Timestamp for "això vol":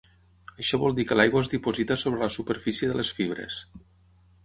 0.63-0.95